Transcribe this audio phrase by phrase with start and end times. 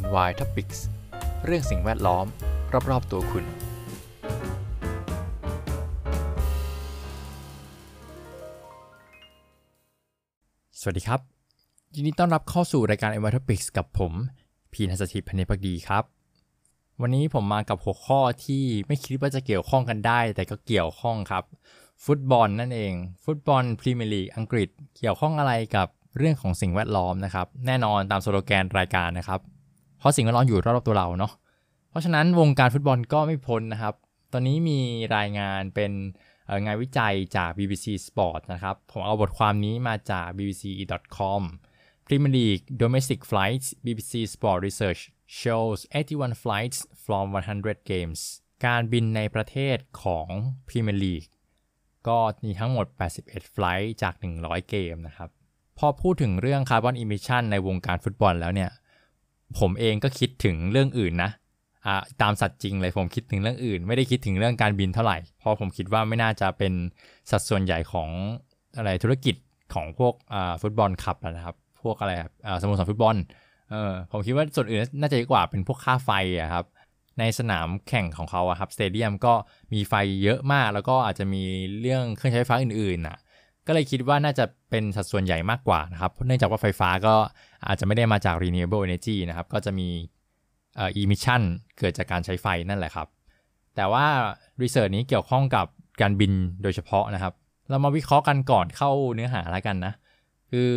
[0.00, 0.78] NY Topics
[1.44, 2.26] เรื่องสิ่งแวดล้อม
[2.90, 3.44] รอบๆตัวคุณ
[10.80, 11.20] สวัสดีครับ
[11.94, 14.12] ยินดีต้อนรับเข้าสู่รายการ NY Topics กับผม
[14.72, 16.04] พีนัสถิตพันธ์พักดีครับ
[17.00, 21.44] วันนี้ผมมากับหัวข้อที่ไม่คิดว่าจะเกี่ยวข้องกันได้ แต่ก็เกี่ยวข้องครับ
[22.04, 22.92] ฟุตบอลนั่นเอง
[23.24, 24.68] ฟุตบอลพรีเมียร์ลีกอังกฤษ
[24.98, 25.88] เกี่ยวข้องอะไรกับ
[26.18, 29.40] เรื่องของสิ่งแวดล้อมนะครับ แน่นอนตามสโลแกนรายการนะครับ
[30.02, 31.32] เพราะสิ่งแวดล้อมอยู่รอบๆตัวเราเนาะ
[31.90, 33.94] เพราะฉะนั้นวงการฟุตบอลก็ไม่พ้นนะครับ
[34.32, 34.78] ตอนนี้มี
[35.16, 35.92] รายงานเป็น
[36.64, 41.42] งานวิจัยจาก BBC Sport นะครับ ผมเอาบทความนี้มาจาก bbc.com
[42.06, 45.00] Premier League domestic flights BBC Sport Research
[45.40, 47.24] shows 81 flights from
[47.56, 48.20] 100 games
[48.66, 50.28] การบินในประเทศของ
[50.68, 51.28] Premier League
[52.08, 52.86] ก็มีทั้งหมด
[53.20, 55.30] 81 flight จาก 100 เกมนะครับ
[55.78, 58.70] พอพูดถึงเรื่อง carbon emission ในวงการฟุตบอลแล้วเนี่ย
[59.60, 61.30] ผมเองก็คิดถึงเรื่องอื่นนะ
[61.86, 66.72] อ่าตามสัตว์จริงเลยผมคิดถึงเรื่องอื่น ไม่ได้คิดถึงเรื่องการบินเท่าไหร่ เพราะผมคิดว่าไม่น่าจะเป็น
[67.30, 68.08] สัดส่วนใหญ่ของ
[68.76, 69.34] อะไรธุรกิจ
[69.74, 73.16] ของพวกอ่า football club นะครับ พวกอะไรครับอ่าสโมสรฟุตบอล
[73.70, 76.64] เออผมคิดว่าส่วนอื่นน่าจะเยอะกว่าเป็นพวกค่าไฟอะครับ
[77.18, 79.34] ในสนามแข่งของเขาอะครับสเตเดียมก็
[79.72, 81.42] มีไฟเยอะมาก แล้วก็อาจจะมี
[81.80, 83.18] เรื่องเครื่องใช้ไฟฟ้าอื่นๆน่ะ
[83.66, 87.14] ก็เลยคิดว่าน่าจะเป็นสัดส่วนใหญ่มากกว่านะครับเนื่องจากว่าไฟฟ้าก็
[87.66, 89.88] อาจจะไม่ได้มาจาก renewable energy นะครับ ก็จะมี
[90.76, 91.42] เอ่อ emission
[91.78, 93.08] เกิดจากการใช้ไฟนั่นแหละครับ
[93.76, 94.06] แต่ว่า
[94.60, 95.66] research นี้เกี่ยวข้องกับ
[96.00, 97.34] การบินโดยเฉพาะนะครับ
[97.70, 99.92] เรามาวิเคราะห์กันก่อนเข้าเนื้อหาแล้วกันนะ
[100.50, 100.70] คือ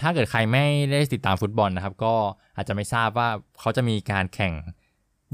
[0.00, 2.14] ถ้าเกิดใครไม่ได้ติดตามฟุตบอลนะครับ ก็
[2.56, 3.28] อาจจะไม่ทราบว่า
[3.60, 4.52] เขาจะมีการแข่ง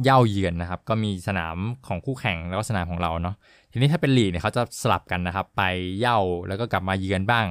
[0.02, 3.36] เย่าเยือนนะครับ ก็มีสนามของคู่แข่งแล้วก็สนามของเราเนาะ
[3.72, 5.62] ทีนี้ถ้าเป็นลีกเนี่ยเขาจะสลับกันนะครับ ไป
[6.00, 7.46] เย่าแล้วก็กลับมาเยือนบ้าง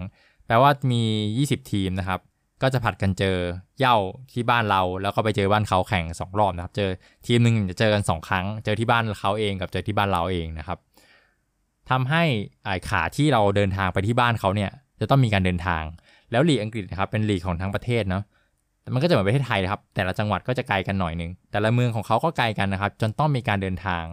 [0.48, 1.02] แปลว่ามี
[1.40, 2.20] 20 ทีมนะครับ
[2.62, 3.36] ก็จะผัดกันเจอ
[3.80, 3.96] เย่า
[4.32, 6.90] ที่บ้านเรา แล้วก็ไปเจอบ้านเขาแข่ง2รอบนะครับ เจอ
[7.26, 10.78] ทีมหนึ่งจะเจอกัน 2 ครั้ง เจอที่บ้านเขาเองกับเจอที่บ้านเราเองนะครับ
[11.90, 12.24] ทำให้
[12.64, 15.84] ไอ้ขาที่เราเดินทางไปที่บ้านเขาเนี่ยจะต้องมีการเดินทาง
[16.32, 18.24] แล้วลีกอังกฤษนะครับเป็นลีกของทั้งประเทศเนาะ
[18.94, 24.04] มันก็จะเหมือนประเทศไทยนะครับ แต่ละจังหวัดก็จะไกลกันหน่อยนึงแต่ละเมืองของเขาก็ไกลกันนะครับ จนต้องมีการเดินทาง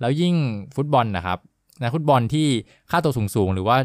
[0.00, 0.34] แล้วยิ่ง
[0.76, 1.38] ฟุตบอลนะครับ
[1.82, 2.48] นักฟุตบอลที่
[2.90, 3.76] ค่าตัวสูงๆ หรือว่า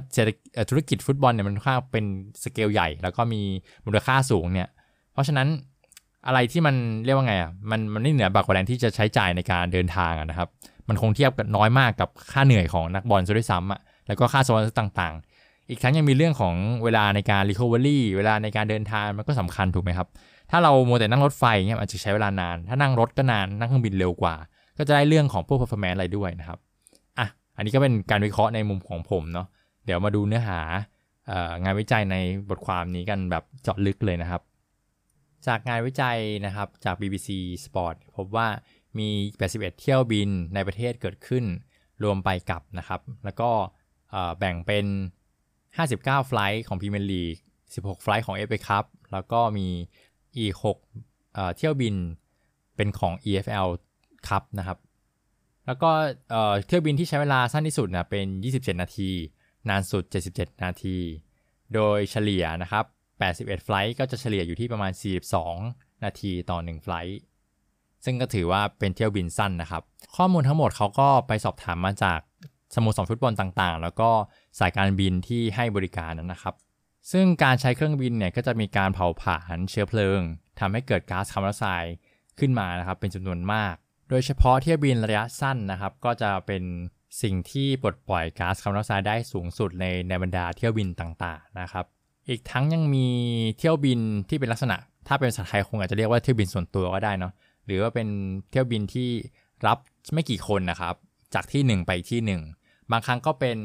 [0.69, 2.05] ธุรกิจฟุตบอลเนี่ยมันค่าเป็น
[2.44, 3.41] สเกลใหญ่ แล้วก็มี
[3.85, 4.69] มูลค่าสูงเนี่ย
[5.13, 5.47] เพราะฉะนั้น
[6.27, 10.50] อะไรที่มันเรียกว่าไงอะมันมันไม่เหนือบากกว่าแรงที่จะใช้จ่ายในการเดินทางะนะครับ
[10.89, 20.07] มันคงเทียบกันน้อยมากกับค่าเหนื่อยของนักบอลซะด้วยซ้ำอะแล้วก็ค่าสปอนเซอร์ต่างๆ อีกทั้งยังมีเรื่องของเวลาในการ recovery เวลาในการเดินทางมันก็สำคัญถูกไหมครับ
[20.51, 24.35] ถ้าเราโมแต่นั่งรถไฟเงี้ยอาจจะใช้เวลานาน ถ้านั่งรถก็นานนั่งเครื่องบินเร็วกว่า
[24.77, 26.59] ก็จะได้เรื่องของพวก performance อะไรด้วยนะครับ
[27.59, 29.47] อันนี้ก็เป็นการวิเคราะห์ในมุมของผมเนาะ
[29.86, 30.62] เดี๋ยวมาดูเนื้อหา
[31.30, 31.31] อ
[31.64, 32.16] งานวิจัยใน
[32.50, 34.42] บทความนี้กันแบบเจาะลึกเลยนะครับ
[35.47, 37.30] จากงานวิจัยนะครับจาก BBC
[37.66, 38.48] Sport พบว่า
[39.00, 39.09] มี
[39.46, 41.46] 81 เที่ยวบินในประเทศเกิดขึ้น
[42.03, 43.50] รวมไปกับนะครับ แล้วก็
[44.40, 44.86] แบ่งเป็น
[45.58, 47.35] 59 flight ของ Premier League
[47.74, 49.68] 16 flight ของ FA Cup แล้วก็มี
[50.38, 50.53] อีก
[50.94, 51.96] 6เอ่อเที่ยวบิน
[52.75, 53.68] เป็นของ EFL
[54.30, 54.78] ครับนะครับ
[55.69, 55.91] แล้วก็
[56.66, 58.25] เที่ยวบินที่ใช้เวลาสั้นที่สุดนะเป็น
[58.56, 59.09] 27 นาที
[59.69, 60.03] นานสุด
[60.34, 60.97] 77 นาที
[61.74, 62.85] โดยเฉลี่ยนะครับ
[63.25, 64.91] 81 flight ก็จะเฉลี่ยอยู่ที่ประมาณ
[65.47, 67.18] 42 นาทีต่อ 1 flight
[68.06, 69.84] ซึ่งก็ถือว่าเป็นเที่ยวบินสั้นนะครับ
[70.16, 72.19] ข้อมูลทั้งหมดเขาก็ไปสอบถามมาจาก
[72.75, 74.09] สโมสรฟุตบอลต่างๆ แล้วก็
[74.59, 76.56] สายการบินที่ให้บริการนะครับ
[77.12, 80.22] ซึ่งการใช้เครื่องบินเนี่ยก็จะมีการเผาผลาญเชื้อเพลิง
[80.59, 81.96] ทำให้เกิดก๊าซคาร์บอนไดออกไซด์
[82.40, 83.75] ขึ้นมานะครับเป็นจำนวนมาก
[84.09, 86.64] โดยเฉพาะเที่ยวบินระยะสั้นนะครับ ก็จะเป็น
[87.22, 91.86] สิ่งที่ปลดปล่อยก๊าซคาร์บอนไดออกไซด์ได้สูงสุดในในบรรดาเที่ยวบินต่างๆนะครับ
[92.30, 93.08] อีกทั้งยังมี
[93.58, 94.00] เที่ยวบิน
[94.30, 94.78] ที่เป็นลักษณะ
[95.08, 97.34] ถ้าเป็นภาษาไทยคงอาจจะเรียกว่าเที่ยวบินส่วนตัวก็ได้เนาะ
[97.66, 98.08] หรือว่าเป็น
[98.52, 99.09] เที่ยวบินที่
[99.68, 99.78] รับ
[100.14, 100.96] ไม่กี่คนนะครับ
[101.34, 102.42] จากที่หนึ่งไปที่หนึ่ง
[102.92, 103.58] บางครั้งก็เป็น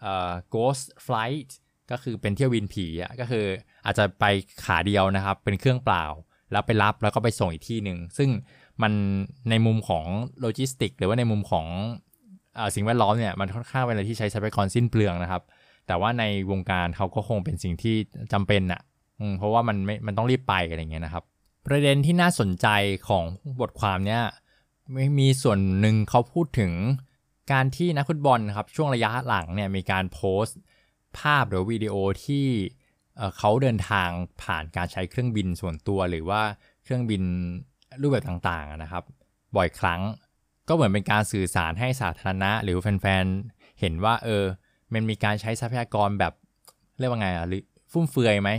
[0.00, 1.48] เอ่อ ghost flight
[1.90, 3.46] ก็คือเป็นเที่ยวบินผีอะก็คือ
[3.84, 4.24] อาจจะไป
[4.64, 6.04] ขาเดียวนะครับ เป็นเครื่องเปล่า
[6.52, 8.30] แล้วไปรับแล้วก็ไปส่งอีกที่หนึ่งซึ่ง
[8.82, 8.92] มัน
[9.50, 10.04] ในมุมของ
[10.40, 11.66] โลจิสติก หรือว่าในมุมของ
[12.58, 15.42] อสิ่งแวดล้อมเนี่ยมันค่อนข้างเป็นอะไรที่ใช้ทรัพยากรสิ้นเปลืองนะครับ
[15.86, 17.96] แต่ว่าในวงการเขาก็คงเป็นสิ่งที่
[18.32, 18.80] จำเป็นอะ
[19.38, 21.24] เพราะว่ามันไม่มันต้องรีบไปอะไรเงี้ยนะครับ
[21.66, 22.66] ประเด็นที่น่าสนใจ
[23.08, 23.24] ของ
[23.60, 24.22] บทความเนี้ย
[24.92, 26.72] ไม่มีส่วนหนึ่งเขาพูดถึง
[27.52, 30.58] การที่นักฟุตบอลครับช่วงระยะหลังเนี่ยมีการโพสต์
[31.18, 31.94] ภาพหรือวิดีโอ
[32.24, 32.46] ที่
[33.38, 34.08] เขาเดินทาง
[34.42, 36.40] ผ่านการใช้เครื่องบินส่วนตัวหรือว่า
[36.84, 37.22] เครื่องบิน
[38.02, 39.04] รูปแบบต่างๆนะครับ
[39.56, 40.00] บ่อยครั้ง
[40.68, 44.44] ก็เหมือนเป็นการสื่อสารให้สาธารณะ หรือแฟนๆ เห็นว่าเออ
[44.92, 46.32] มันมีการใช้ทรัพยากรแบบ
[46.98, 47.62] เรียกว่าไงอะหรือ
[47.92, 48.50] ฟุ่มเฟือยไหม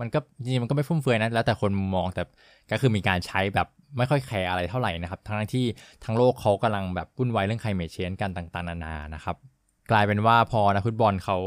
[0.00, 2.22] มันก็จริงๆมันก็ไม่ฟุ่มเฟือยนะแล้วแต่คนมองแต่
[2.70, 5.66] ก็คือมีการใช้แบบไม่ค่อยแคร์อะไรเท่าไหร่นะครับ ทั้งที่
[6.04, 9.36] ทั้งโลกเขากำลังแบบวุ่นวายเรื่อง climate change กันต่างๆ นานานะครับ
[9.90, 11.38] กลายเป็นว่าพอนักฟุตบอลเขา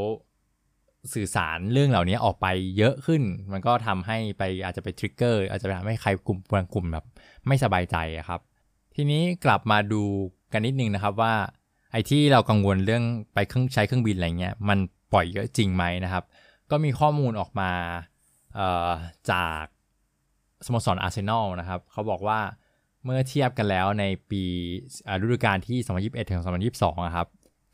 [1.14, 2.46] สื่อสารเรื่องเหล่านี้ออกไป
[2.78, 3.22] เยอะขึ้น
[3.52, 7.04] มันก็ทำให้ไปอาจจะไป trigger อาจจะทำให้ใครกลุ่มบางกลุ่มแบบ
[7.46, 7.96] ไม่สบายใจ
[8.28, 8.40] ครับ
[8.94, 10.02] ทีนี้กลับมาดู
[10.52, 11.34] กันนิดนึงนะครับว่า
[11.92, 13.04] ไอ้ที่เรากังวลเรื่อง
[13.34, 14.78] ไปเครื่องใช้เครื่องบินอะไรเงี้ยมัน
[15.12, 16.24] ปล่อยเยอะจริงไหมนะครับ
[16.70, 17.70] ก็มีข้อมูลออกมา
[19.30, 19.64] จาก
[20.66, 22.40] สโมสรอาร์เซนอลนะครับเขาบอกว่า
[23.04, 24.42] เมื่อเทียบกันแล้วในปี
[25.20, 26.40] ฤดูกาลที่ 2021 ถึง
[26.78, 27.28] 2022 ครับ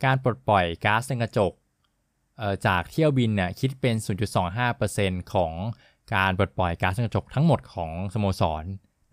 [0.05, 1.53] การปลดปล่อยก๊าซเรือนกระจก
[2.67, 3.95] จากเที่ยวบินเนี่ยคิดเป็น
[4.65, 5.53] 0.25%ของ
[6.15, 8.65] การปลดปล่อยก๊าซเรือนกระจกทั้งหมดของสโมสร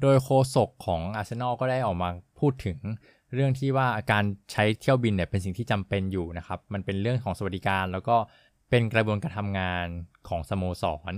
[0.02, 2.10] โดยโฆษกของอาร์เซนอลก็ได้ออกมา
[2.40, 2.78] พูดถึง
[3.34, 8.16] เรื่องที่ว่าการใช้เที่ยวบินเนี่ยเป็นสิ่งที่จำเป็นอยู่นะครับ มันเป็นเรื่องของสวัสดิการ แล้วก็
[8.70, 9.86] เป็นกระบวนการทำงาน
[10.28, 11.14] ของสโมสร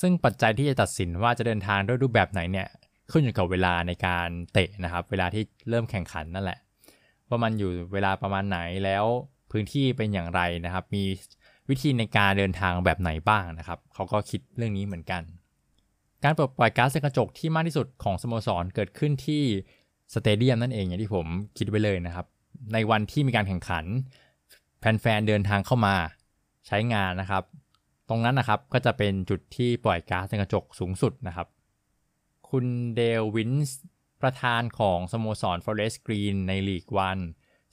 [0.00, 2.68] ซึ่งปัจจัยที่จะตัดสินว่าจะเดินทางด้วยรูปแบบไหนเนี่ย
[3.10, 6.58] ขึ้นอยู่กับเวลาในการเตะนะครับ เวลาที่เริ่มแข่งขันนั่นแหละ
[7.28, 9.04] ว่ามันอยู่เวลาประมาณไหนแล้ว
[9.50, 11.04] พื้นที่เป็นอย่างไรนะครับ มี
[11.68, 15.22] วิธีในการเดินทางแบบไหนบ้างนะครับเขาก็คิดเรื่องนี้เหมือนกัน
[16.24, 19.42] การปลดปล่อยก๊าซเรือนกระจกที่มากที่สุดของสโมสรเกิดขึ้นที่
[20.14, 21.26] สเตเดียมนั่นเองอย่างที่ผม
[21.58, 22.26] คิดไว้เลยนะครับ
[22.72, 23.84] ในวันที่มีการแข่งขัน
[24.80, 25.94] แฟนๆเดินทางเข้ามา
[26.66, 27.44] ใช้งานนะครับ
[28.08, 31.48] ตรงนั้นนะครับก็จะเป็นจุดที่ปล่อยก๊าซในกระจกสูงสุดนะครับ
[32.50, 32.66] คุณ
[32.96, 33.78] เดลวินส์
[34.22, 37.18] ประธานของสโมสร Forest Green ในลีกวัน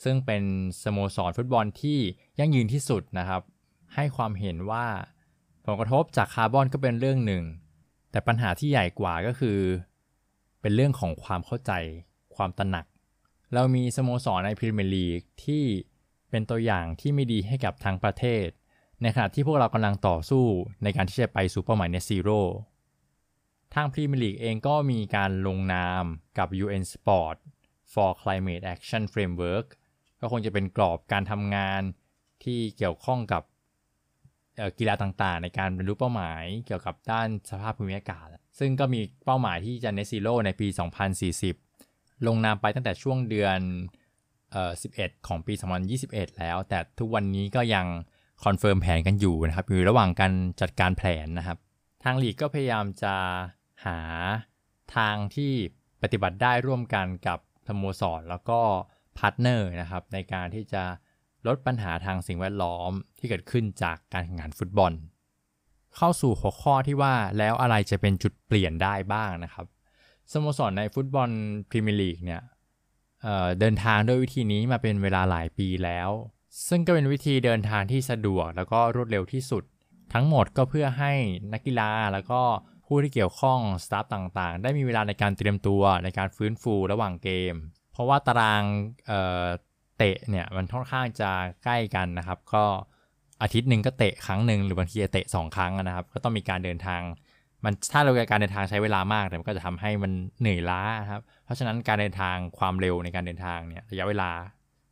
[0.04, 0.44] ซึ่งเป็น
[0.84, 2.00] สโมสรฟุตบอลที่
[2.40, 3.42] ยั่งยืนที่สุดนะครับ
[3.96, 4.86] ให้ความเห็นว่า
[5.66, 7.44] ผลกระทบจากคาร์บอนก็เป็นเรื่องหนึ่ง
[8.12, 9.60] แต่ปัญหาที่ใหญ่กว่าก็คือ
[10.62, 11.72] เป็นเรื่องของความเข้าใจ
[12.36, 12.86] ความตระหนัก
[13.54, 15.64] เรามีสโมสรในพรีเมียร์ลีกที่
[16.30, 18.48] เป็นตัวอย่างที่ไม่ดีให้กับทางประเทศ
[19.02, 20.46] ในขณะที่พวกเรากำลังต่อสู้
[20.84, 22.42] ในการที่จะไปสู่เป้าหมาย net zero
[23.74, 26.04] ทางพรีเมียร์ลีกเองก็มีการลงนาม
[26.38, 27.36] กับ UN Sport
[27.94, 29.66] for Climate Action Framework
[30.20, 31.82] ก็คงจะเป็นกรอบการทำงาน
[32.44, 33.44] ที่เกี่ยวข้องกับ
[34.80, 38.28] กีฬาต่างๆ ในการบรรลุเป้าหมายเกี่ยวกับด้านสภาพภูมิอากาศ
[38.60, 40.68] ซึ่งก็มีเป้าหมายที่จะ net zero ในปี
[41.48, 43.60] 2040 ลงนามไปตั้งแต่ช่วงเดือน
[44.52, 45.54] เอ่อ11 ของปี
[45.96, 47.86] 2021 แล้ว แต่ทุกวันนี้ก็ยัง
[48.44, 51.58] confirm แผนกันอยู่นะครับ อยู่ระหว่างการจัดการแผนนะครับ
[52.04, 53.16] ทางลีกก็พยายามจะ
[53.86, 54.00] หา
[54.96, 55.52] ทางที่
[56.02, 58.60] ปฏิบัติได้ร่วมกันกับสโมสรแล้วก็
[59.18, 60.84] partner นะครับ ในการที่จะ
[61.48, 64.94] ลดปัญหาทางสิ่งแวดล้อมที่เกิดขึ้นจากการแข่งขันฟุตบอล
[65.96, 69.66] เข้าสู่หัวข้อที่ว่าแล้วอะไรจะเป็นจุดเปลี่ยนได้บ้างนะครับ
[70.32, 71.30] สโมสรในฟุตบอล
[71.70, 73.26] พรีเมียร์ลีกเนี่ย
[73.60, 76.10] เดินทางด้วยวิธีนี้มาเป็นเวลาหลายปีแล้ว
[76.68, 79.64] ซึ่งก็เป็นวิธีเดินทางที่สะดวกแล้วก็รวดเร็วที่สุด
[80.14, 81.12] ทั้งหมดก็เพื่อให้
[81.54, 82.42] นักกีฬาแล้วก็
[82.86, 87.56] ผู้ที่เกี่ยวข้องสตาฟต่างๆ ได้มีเวลาในการเตรียมตัวในการฟื้นฟูระหว่างเกม
[87.92, 88.64] เพราะว่าตาราง
[89.98, 91.32] เตะเนี่ยมันค่อนข้างจะ
[91.64, 92.64] ใกล้กันนะครับ ก็
[93.42, 97.02] อาทิตย์หนึ่งก็เตะครั้งหนึ่งหรือบางทีเตะ2ครั้งนะครับ ก็ต้องมีการเดินทาง
[97.64, 100.82] มันถ้าเราการเดินทางใช้เวลามากแต่มันก็จะทำให้มันเหนื่อยล้า
[101.12, 104.32] ครับ เพราะฉะนั้นการเดินทางความเร็วในการเดินทางเนี่ยระยะเวลา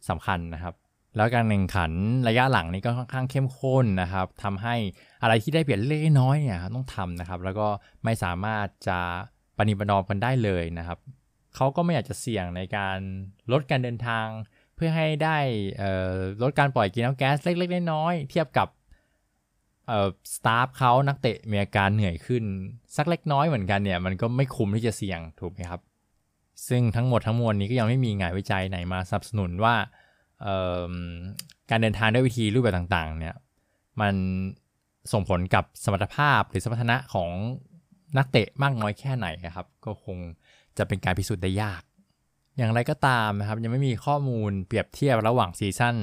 [0.09, 0.73] สำคัญนะครับ
[1.15, 1.91] แล้วการแข่งขัน
[2.27, 4.75] ระยะหลังนี้ก็ค่อนข้างเข้มข้นนะครับทำให้
[5.21, 7.67] อะไรที่ได้เปลี่ยนเล็กน้อยเนี่ยต้องทำนะครับ แล้วก็
[8.03, 8.99] ไม่สามารถจะ
[9.57, 10.99] ปฏิบัตินอมกันได้เลยนะครับ
[11.55, 12.97] เขาก็ไม่อยากจะเสี่ยงในการ
[13.51, 14.25] ลดการเดินทาง
[14.83, 15.37] พื่อให้ได้
[16.41, 18.67] ลดการปล่อยกีนน้ำแก๊สเล็กๆน้อยๆเทียบกับ
[20.33, 22.43] สตาฟเขานักเตะมีอาการเหนื่อยขึ้น
[22.95, 25.81] สักเล็กน้อยเหมือนกันเนี่ย มันก็ไม่คุ้มที่จะเสี่ยงถูกไหมครับ
[26.67, 29.75] ซึ่งทั้งหมดทั้งมวลนี้ก็ยังไม่มีงานวิจัยไหนมาสนับสนุนว่า
[31.69, 33.35] การเดินทางด้วยวิธีรูปแบบต่างๆเนี่ย
[34.01, 34.15] มัน
[35.11, 37.29] ส่งผลกับสมรรถภาพหรือสมรรถนะของ
[38.17, 40.17] นักเตะมากน้อยแค่ไหนครับ ก็คง
[40.77, 41.81] จะเป็นการพิสูจน์ได้ยาก
[42.57, 45.95] อย่างไรก็ตามนะครับยังไม่มีข้อมูลเปรียบเทียบระหว่างซีซั่น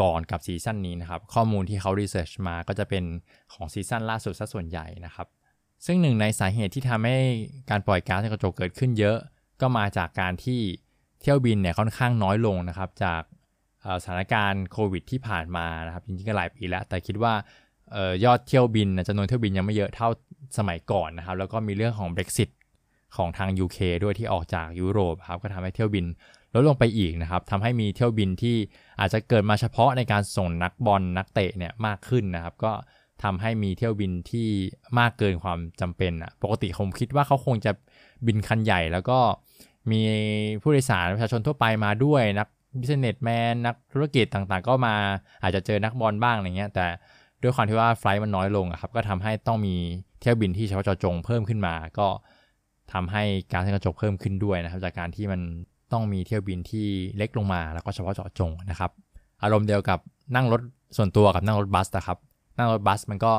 [0.00, 3.04] ก่อนๆกับซีซั่นนี้นะครับ ข้อมูลที่เขา research มาก็จะเป็น
[3.52, 5.26] ของซีซั่นล่าสุดซะส่วนใหญ่นะครับ
[5.86, 7.18] ซึ่งหนึ่งในสาเหตุที่ทำให้
[7.70, 9.16] การปล่อยก๊าซในกระจกเกิดขึ้นเยอะ
[9.60, 10.60] ก็มาจากการที่
[11.20, 13.22] เที่ยวบินเนี่ยค่อนข้างน้อยลงนะครับ จาก
[14.02, 17.32] สถานการณ์โควิดที่ผ่านมานะครับจริงๆก็หลายปีแล้ว แต่คิดว่า
[18.24, 20.08] ยอดเที่ยวบินจำนวนเที่ยวบินยังไม่เยอะเท่า
[20.58, 22.50] สมัยก่อนนะครับ แล้วก็มีเรื่องของ Brexit
[23.16, 26.06] ของทาง UK ด้วยที่ออกจากยุโรปครับก็ทำให้เที่ยวบิน
[26.54, 28.56] ลดลงไปอีกนะครับทำให้มีเที่ยวบินที่
[29.00, 32.72] อาจจะเกิดมาเฉพาะในการส่งนักบอลนักเตะเนี่ยมากขึ้นนะครับ ก็
[33.22, 34.48] ทำให้มีเที่ยวบินที่
[34.98, 37.72] มากเกินความจำเป็นอะปกติผมคิดว่าเขาคงจะ
[38.26, 39.18] บินคันใหญ่แล้วก็
[39.90, 40.00] มี
[40.62, 42.48] ผู้โดยสารประชาชนทั่วไปมาด้วยนัก
[42.80, 44.94] businessman นักธุรกิจต่างๆ ก็มา
[45.42, 46.86] อาจจะเจอนักบอลบ้างอะไรเงี้ย แต่
[47.42, 49.74] ด้วยความที่ว่า flight มันน้อยลงครับก็ทำให้ต้องมี
[50.20, 52.08] เที่ยวบินที่เฉพาะเจาะจงเพิ่มขึ้นมา ก็
[52.92, 55.40] ทำให้ก๊าซเรือนกระจกเพิ่มขึ้นด้วยนะครับ จากการที่มัน
[55.92, 58.90] ต้องมีเที่ยวบินที่เล็กลงมาแล้วก็เฉพาะเจาะจงนะครับ
[59.42, 59.98] อารมณ์เดียวกับ
[60.34, 60.60] นั่งรถ
[60.96, 62.18] ส่วนตัวกับนั่งรถบัสนะครับ
[62.58, 63.32] นั่งรถบัสมันก็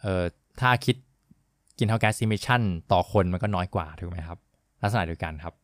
[0.00, 0.24] เอ่อ
[0.60, 0.96] ถ้าคิด
[1.78, 4.38] greenhouse gas emission ต่อคนมันก็น้อยกว่าถูกไหมครับ
[4.82, 5.54] ลักษณะเดียวกันครับ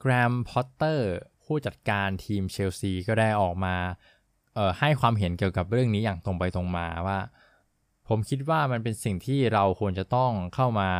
[0.00, 1.10] แกรมพอตเตอร์
[1.44, 3.74] ผู้จัดการทีมเชลซีก็ได้ออกมา
[4.78, 7.18] ให้ความเห็นเกี่ยวกับเรื่องนี้อย่างตรงไปตรงมาว่า
[8.08, 10.90] ผมคิดว่ามันเป็นสิ่งที่เราควรจะต้องเข้ามา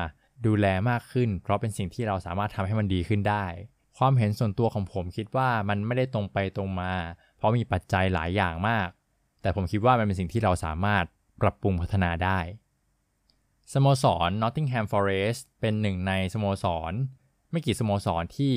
[0.47, 3.47] ดูแลมากขึ้น เพราะเป็นสิ่งที่เราสามารถทำให้มันดีขึ้นได้
[3.99, 6.93] ความเห็นส่วนตัวของผมคิดว่ามันไม่ได้ตรงไปตรงมา
[7.37, 8.89] เพราะมีปัจจัยหลายอย่างมาก
[9.43, 11.05] แต่ผมคิดว่ามันเป็นสิ่งที่เราสามารถ
[11.41, 12.39] ปรับปรุงพัฒนาได้
[13.73, 16.93] สโมสร Nottingham Forest เป็นหนึ่งในสโมสร
[17.51, 18.55] ไม่กี่สโมสรที่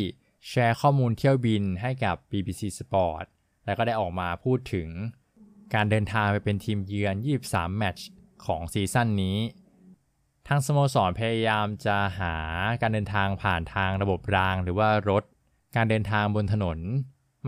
[0.50, 3.26] แชร์ข้อมูลเที่ยวบินให้กับ BBC Sport
[3.66, 4.90] แล้วก็ได้ออกมาพูดถึง
[5.74, 7.16] การเดินทางไปเป็นทีมเยือน
[7.48, 8.08] 23 แมตช์
[8.46, 12.36] ของซีซั่นนี้างสโมสรพยายามจะหา
[12.82, 15.24] การเดินทางผ่านทางระบบราง หรือว่ารถ
[15.76, 16.78] การเดินทางบนถนน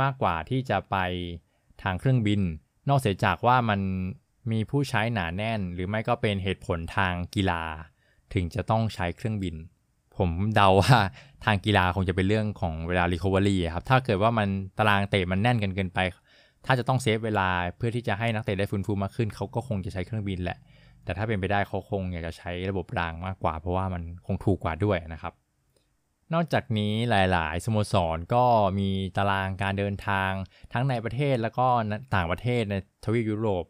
[0.01, 0.97] มากกว่าที่จะไป
[1.83, 2.41] ทางเครื่องบิน
[2.89, 3.79] นอกเสียจากว่ามัน
[4.51, 7.63] มีผู้ใช้หนาแน่น หรือไม่ก็เป็นเหตุผลทางกีฬา
[8.33, 9.55] ถึงจะต้องใช้เครื่องบิน
[10.17, 10.97] ผมเดาว่า
[11.45, 15.99] ทางกีฬาคงจะเป็นเรื่องของเวลา recovery ครับถ้าเกิดว่ามันตารางเตะมันแน่นกันเกินไป
[16.65, 20.57] ถ้าจะต้องเซฟเวลาเพื่อที่จะให้นักเตะได้ฟื้นฟูมากขึ้นเขาก็คงจะใช้เครื่องบินแหละ
[21.03, 25.33] แต่ถ้าเป็นไปได้เขาคงอยากจะใช้ระบบรางมากกว่า เพราะว่ามันคงถูกกว่าด้วยนะครับ
[26.33, 28.45] นอกจากนี้หลาย ๆ สโมสรก็
[28.79, 30.31] มีตารางการเดินทาง
[30.73, 31.67] ทั้งในประเทศแล้วก็
[32.15, 33.65] ต่างประเทศในทวีปยุโรป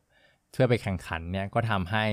[0.52, 2.06] เพื่อไปแข่งขันเนี่ยก็ทำให้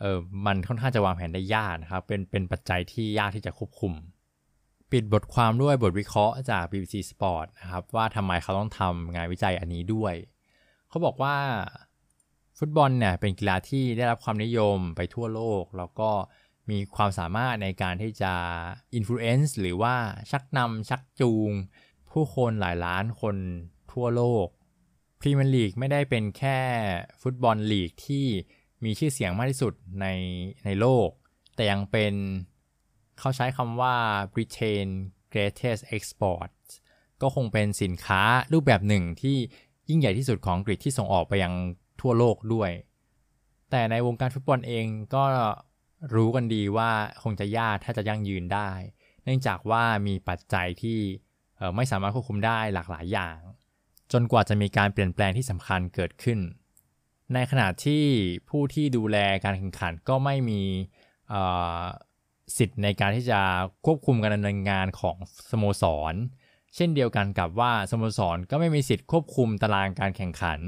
[0.00, 3.92] เออมันค่อนข้างจะวางแผนได้ยากนะครับ เป็นเป็นปัจจัยที่ยากที่จะควบคุม
[4.92, 10.14] ปิดบทความด้วยบทวิเคราะห์จาก BBC Sport นะครับว่าทำไมเขาต้องทำงานวิจัยอันนี้ด้วย
[10.88, 11.34] เขาบอกว่า
[12.58, 16.10] ฟุตบอลเนี่ยเป็นกีฬาที่ได้รับความนิยมไปทั่วโลก แล้วก็
[16.70, 18.32] มีความสามารถในการที่จะ
[18.94, 19.94] influence หรือว่า
[20.30, 21.50] ชักนำชักจูง
[22.12, 23.36] ผู้คนหลายล้านคน
[23.92, 24.46] ทั่วโลก
[25.20, 26.58] พรีเมียร์ลีกไม่ได้เป็นแค่
[27.22, 28.26] ฟุตบอลลีกที่
[28.84, 30.06] มีชื่อเสียงมากที่สุดใน
[30.64, 31.08] ในโลก
[31.54, 32.14] แต่ยังเป็น
[33.18, 33.96] เขาใช้คำว่า
[34.32, 34.88] Britain
[35.32, 36.50] Greatest Export
[37.22, 39.36] ก็คงเป็นสินค้ารูปแบบหนึ่งที่
[39.88, 41.54] ยิ่งใหญ่ที่สุดของอังกฤษที่ส่งออกไปยัง
[42.00, 42.70] ทั่วโลกด้วย
[43.70, 45.24] แต่ในวงการฟุตบอลเองก็
[46.14, 46.90] รู้กันดีว่า
[47.22, 48.70] คงจะยากถ้าจะยั่งยืนได้
[49.24, 50.98] เนื่องจากว่ามีปัจจัยที่
[51.76, 53.38] ไม่สามารถควบคุมได้หลากหลายอย่าง
[54.12, 56.38] จนกว่าจะมีการเปลี่ยนแปลงที่สำคัญเกิดขึ้น
[57.34, 58.04] ในขณะที่
[58.48, 60.62] ผู้ที่ดูแลการแข่งขันก็ไม่มี
[62.56, 63.40] สิทธิ์ในการที่จะ
[63.86, 65.16] ควบคุมการดำเนินงานของ
[65.50, 66.14] สโมสร
[66.74, 70.60] เช่นเดียวกันกับว่าสโมสรก็ไม่มีสิทธิ์ควบคุมตารางการแข่งขัน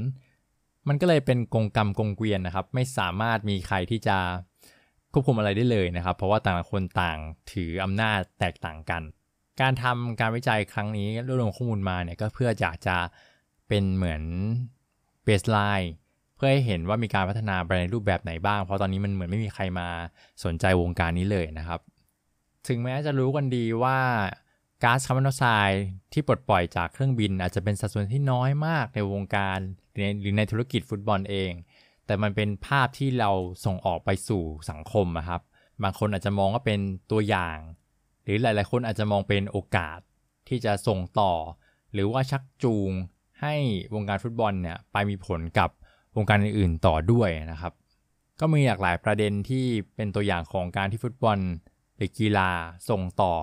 [0.88, 4.16] มันก็เลยเป็นกงกรรมกงเกวียนนะครับ ไม่สามารถมีใครที่จะ
[5.12, 7.18] ควบคุมอะไรได้เลยนะครับ เพราะว่าต่างคนต่าง
[7.52, 9.02] ถืออำนาจแตกต่างกัน
[9.60, 12.96] การทำการวิจัยครั้งนี้รวบรวมข้อมูลมาเนี่ยก็เพื่ออยากจะ
[13.68, 14.22] เป็นเหมือน
[15.24, 15.92] เบสไลน์
[16.36, 19.88] เพื่อให้เห็นว่ามีการพัฒนาไปในรูปแบบไหนบ้าง เพราะตอนนี้มันเหมือนไม่มีใครมา
[20.44, 21.80] สนใจวงการนี้เลยนะครับ
[22.68, 23.98] ถึงแม้จะรู้กันดีว่า
[24.82, 29.58] ก๊าซคาร์บอนไดออกไซด์ที่ปลดปล่อยจากเครื่องบิน อาจจะเป็นสัดส่วนที่น้อยมากในวงการ
[30.20, 31.52] หรือในธุรกิจฟุตบอลเอง
[32.06, 33.30] แต่มันเป็นภาพที่เรา
[33.64, 35.42] ส่งออกไปสู่สังคมนะครับ
[35.82, 37.58] บางคนอาจจะมองว่าเป็นตัวอย่าง
[38.24, 39.98] หรือหลาย ๆ คนอาจจะมองเป็นโอกาส
[40.48, 41.32] ที่จะส่งต่อ
[41.92, 42.90] หรือว่าชักจูง
[43.40, 43.54] ให้
[43.94, 45.70] วงการฟุตบอลเนี่ยไปมีผลกับ
[46.16, 47.72] วงการอื่นๆต่อด้วยนะครับ
[48.40, 51.38] ก็มีหลากหลายประเด็นที่เป็นตัวอย่างของการที่ฟุตบอล
[51.96, 52.50] หรือกีฬา
[52.90, 53.34] ส่งต่อ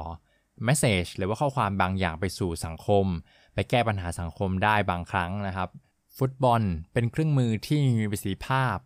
[0.63, 3.05] แมสเซจหรือว่าข้อความบางอย่างไปสู่สังคม
[3.53, 5.69] ไปแก้ปัญหาสังคมได้บางครั้งนะครับ
[6.17, 6.61] ฟุตบอล
[6.93, 8.77] เป็นเครื่องมือที่มีประสิทธิภาพ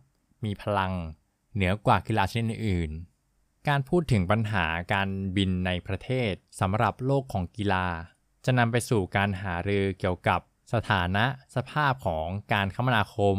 [0.44, 0.92] มีพลัง
[1.54, 2.90] เหนือกว่ากีฬาชนิดอื่น
[3.68, 7.86] การพูดถึงปัญหาการบินในประเทศสำหรับโลกของกีฬา
[8.44, 10.40] จะนำไปสู่การหารือเกี่ยวกับ
[10.72, 13.36] สถานะสภาพของการคมนาคม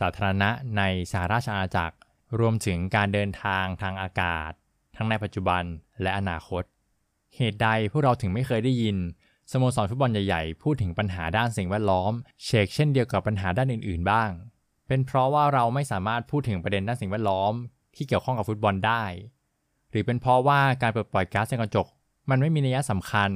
[0.00, 1.96] สาธารณะในสหราชอาณาจักร
[2.40, 4.50] รวมถึงการเดินทางทางอากาศ
[4.96, 5.62] ทั้งในปัจจุบัน
[6.02, 6.62] และอนาคต
[7.36, 8.96] เหตุใดพวกเราถึงไม่เคยได้ยิน
[9.52, 12.12] สโมสรฟุตบอลใหญ่ๆ พูดถึงปัญหาด้านสิ่งแวดล้อม
[12.44, 14.30] เชกเช่นเดียวกับปัญหาด้านอื่นๆบ้าง
[14.86, 17.52] เป็นเพราะว่าเราไม่สามารถพูดถึงประเด็นด้านสิ่งแวดล้อม
[17.96, 19.04] ที่เกี่ยวข้องกับฟุตบอลได้
[19.90, 21.86] หรือเป็นเพราะว่าการปลดปล่อยก๊าซเรือนกระจก
[22.30, 23.30] มันไม่มีนัยสำคัญ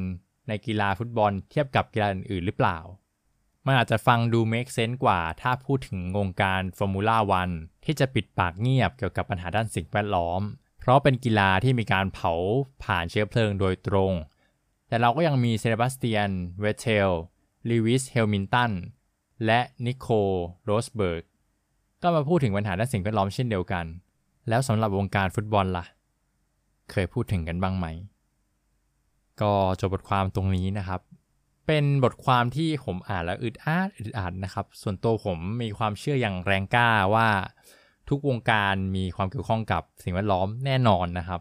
[0.48, 2.78] ในกีฬาฟุตบอลเทียบกับกีฬาอื่นๆ หรือเปล่า
[3.66, 7.50] มันอาจจะฟังดู make sense กว่าถ้าพูดถึงวงการฟอร์มูล่าวัน
[7.84, 10.40] ที่จะปิดปากเงียบเกี่ยวกับปัญหาด้านสิ่งแวดล้อม
[10.80, 12.32] เพราะเป็นกีฬาที่มีการเผา
[12.84, 14.12] ผลาญเชื้อเพลิงโดยตรง
[14.92, 16.30] แต่เราก็ยังมีเซบาสเตียน
[16.60, 17.10] เวทเทล
[17.70, 18.72] ลูอิส แฮมิลตัน
[19.46, 21.24] และนิโค รอสเบิร์ก
[22.02, 23.84] ก็มาพูดถึงปัญหาด้านสิ่งแวดล้อมเช่นเดียวกัน
[24.48, 25.84] แล้วสำหรับวงการฟุตบอลล่ะ
[26.90, 27.86] เคยพูดถึงกันบ้างไหม
[29.40, 31.00] ก็จบบทความตรงนี้นะครับ
[31.66, 37.28] เป็นบทความที่ผมอ่านแล้วอึดอัดอึดอัดนะครับ ส่วนตัวผมมีความเชื่ออย่างแรงกล้าว่า
[38.08, 41.40] ทุกวงการมีความเกี่ยวข้องกับสิ่งแวดล้อมแน่นอนนะครับ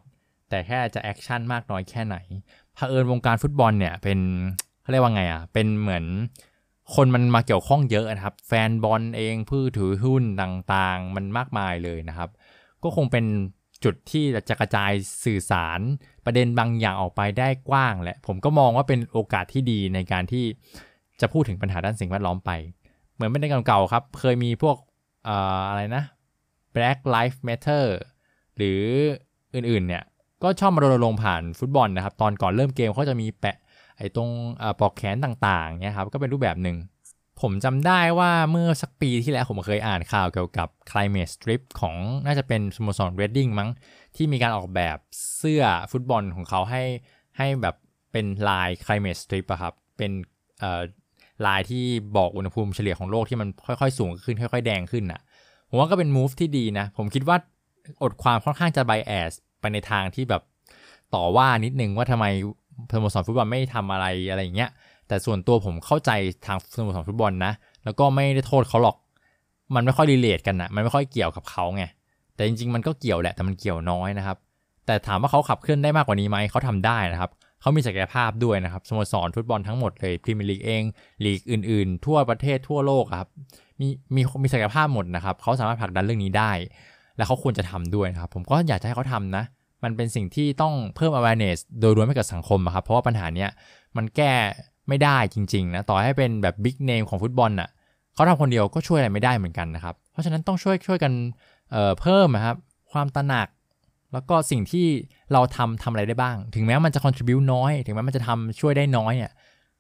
[0.51, 2.17] แต่แค่จะ action มากน้อยแค่ไหน
[2.75, 4.19] เผอิญวงการฟุตบอลเนี่ยเป็น
[4.81, 6.05] เขาเรียกว่าไงอะเป็นเหมือน
[6.95, 12.29] คนมันมาเกี่ยวข้องเยอะนะครับ แฟนบอลเองผู้ถือหุ้นต่างๆ มันมากมายเลยนะครับ
[12.83, 13.25] ก็คงเป็น
[13.83, 14.91] จุดที่จะกระจาย
[15.25, 15.79] สื่อสาร
[16.25, 20.45] ประเด็นบางอย่างออกไปได้กว้างแหละ ผมก็มองว่าเป็นโอกาสที่ดีในการที่
[21.21, 22.51] จะพูดถึงปัญหาด้านสิ่งแวดล้อมไป
[23.13, 24.77] เหมือนเป็นในเก่าๆครับ เคยมีพวก
[25.27, 26.03] อออะไรนะ
[26.75, 27.85] Black Lives Matter
[28.57, 28.81] หรือ
[29.55, 30.03] อื่นๆเนี่ย
[30.43, 33.57] ก็ชอบมารณรงค์ผ่านฟุตบอลนะครับ ตอนก่อนเริ่มเกมเขาจะมีแปะ
[33.98, 34.29] ไอ้ตรง
[34.79, 36.77] ปลอกแขนต่างๆเนี่ยครับก็เป็นรูปแบบหนึ่ง
[37.41, 41.95] ผมจำได้ว่าเมื่อสักปีที่แล้วผมเคยอ่านข่าวเกี่ยวกับ Climate Strip ของ
[42.25, 43.69] น่าจะเป็นสโมสร Reading มั้ง
[44.15, 44.98] ที่มีการออกแบบ
[45.38, 46.83] เสื้อฟุตบอลของเขาให้
[47.38, 47.75] ให้แบบ
[48.12, 50.12] เป็นลาย Climate Strip อะครับ เป็น
[51.45, 51.83] ลายที่
[52.17, 55.21] บอกอุณหภูมิเฉลี่ยของโลกที่มันค่อยๆ สูงขึ้น ค่อย ๆ แดงขึ้นอะ
[55.69, 57.38] ผมว่าก็เป็น move ที่ดีนะ ผมคิดว่า
[58.03, 60.41] อดความค่อนข้างจะ bias ไปในทางที่แบบ
[61.15, 62.25] ต่อว่านิดนึงว่าทำไม
[62.93, 64.69] สโมสรฟุตบอลไม่ทำอะไรอะไรอย่างเงี้ย
[65.07, 66.11] แต่ส่วนตัวผมเข้าใจ
[66.45, 67.53] ทางสโมสรฟุตบอลนะ
[67.83, 68.97] แล้วก็ไม่ได้โทษเขาหรอก
[69.75, 71.83] มันไม่ค่อย relate กันนะมันไม่ค่อยเกี่ยวกับเขาไง
[72.35, 74.37] แต่จริงๆมันก็เกี่ยวแหละแต่มันเกี่ยวน้อยนะครับ
[74.85, 80.83] แต่ถามว่าเขาขับเคลื่อนได้มากกว่านี้ไหมเขาทำได้นะครับเขามีศักยภาพด้วยนะครับสโมสรฟุตบอลทั้งหมดเลยพรีเมียร์ลีกเอง
[81.25, 83.29] ลีกอื่น ๆ ทั่วประเทศทั่วโลกครับ
[83.79, 86.51] มีมีมีศักยภาพหมดนะครับเขาสามารถผลักดันเรื่องนี้ได้
[87.21, 89.43] และเขาควรจะทำด้วยนะครับ ผมก็อยากจะให้เขาทำนะ
[89.83, 93.49] มันเป็นสิ่งที่ต้องเพิ่ม awareness โดยรวมให้กับสังคมครับ เพราะว่าปัญหาเนี้ย
[93.97, 94.33] มันแก้
[94.87, 97.69] ไม่ได้จริงๆนะต่อให้เป็นแบบบิ๊กเนมของฟุตบอลน่ะ
[98.13, 101.11] เขาทำคนเดียวก็ช่วยอะไรไม่ได้เหมือนกันนะครับ เพราะฉะนั้นต้องช่วยช่วยกัน
[101.71, 102.57] เเพิ่มนะครับ
[102.91, 103.47] ความตระหนัก
[104.13, 104.87] แล้วก็สิ่งที่
[105.33, 109.31] เราทำทำอะไรได้บ้าง ถึงแม้มันจะ contribu น้อย ถึงแม้มันจะทำช่วยได้น้อยเนี่ย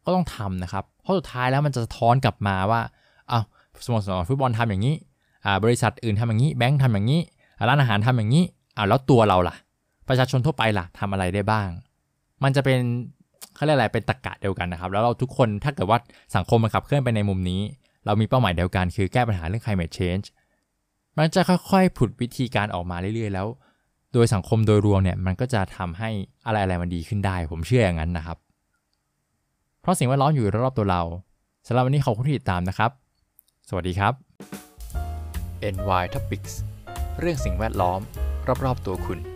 [0.05, 2.81] ก็ต้องทำนะครับ เพราะสุดท้ายแล้วมันจะสะท้อนกลับมาว่า
[3.31, 3.43] อ้าว
[3.85, 4.95] สโมสรฟุตบอลทำอย่างนี้
[5.63, 7.21] บริษัทอื่นทำอย่างนี้แบงค์ทำอย่างนี้
[7.67, 8.43] ร้านอาหารทำอย่างนี้
[8.77, 9.55] อ้าวแล้วตัวเราล่ะ
[10.07, 11.67] ประชาชนทั่วไปล่ะทำอะไรได้บ้าง
[12.43, 12.79] มันจะเป็น
[13.55, 15.99] เขาเรียกอะไรเป็นตรกกะเดียวกันนะครับ แล้วเราทุกคนถ้าเกิดว่า
[16.35, 17.61] สังคมมันขับเคลื่อนไปในมุมนี้
[18.05, 20.25] เรามีเป้าหมายเดียวกันคือแก้ปัญหาเรื่อง climate change
[21.17, 23.47] มันจะค่อยๆผุดวิธีการออกมาเรื่อยๆ แล้ว
[24.13, 26.09] โดยสังคมโดยรวมเนี่ยมันก็จะทำให้
[26.45, 28.37] อะไรๆมันดีขึ้นได้ ผมเชื่ออย่างนั้นนะครับ
[29.81, 31.01] เพราะสิ่งแวดล้อมอยู่รอบๆตัวเรา
[31.67, 32.91] สำหรับวันนี้ขอบคุณที่ติดตามนะครับ
[33.69, 34.30] สวัสดีครับ
[35.75, 36.53] NY Topics
[37.19, 38.01] เรื่องสิ่งแวดล้อม
[38.65, 39.30] รอบๆตัวคุณ